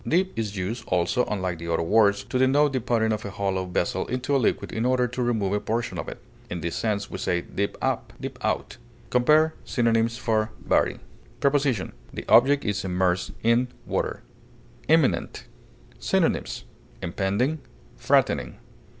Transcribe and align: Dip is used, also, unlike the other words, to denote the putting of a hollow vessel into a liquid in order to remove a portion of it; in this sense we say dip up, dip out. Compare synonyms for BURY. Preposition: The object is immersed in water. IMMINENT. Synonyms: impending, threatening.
Dip 0.07 0.31
is 0.35 0.57
used, 0.57 0.83
also, 0.87 1.25
unlike 1.25 1.59
the 1.59 1.71
other 1.71 1.83
words, 1.83 2.23
to 2.23 2.39
denote 2.39 2.73
the 2.73 2.81
putting 2.81 3.13
of 3.13 3.23
a 3.23 3.29
hollow 3.29 3.65
vessel 3.65 4.07
into 4.07 4.35
a 4.35 4.37
liquid 4.41 4.71
in 4.71 4.83
order 4.83 5.07
to 5.07 5.21
remove 5.21 5.53
a 5.53 5.59
portion 5.59 5.99
of 5.99 6.09
it; 6.09 6.17
in 6.49 6.61
this 6.61 6.75
sense 6.75 7.11
we 7.11 7.19
say 7.19 7.41
dip 7.41 7.77
up, 7.83 8.11
dip 8.19 8.43
out. 8.43 8.77
Compare 9.11 9.53
synonyms 9.63 10.17
for 10.17 10.49
BURY. 10.65 11.01
Preposition: 11.39 11.93
The 12.11 12.25
object 12.27 12.65
is 12.65 12.83
immersed 12.83 13.33
in 13.43 13.67
water. 13.85 14.23
IMMINENT. 14.87 15.43
Synonyms: 15.99 16.63
impending, 17.03 17.59
threatening. 17.99 18.57